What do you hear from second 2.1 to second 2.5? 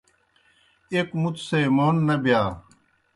بِیا۔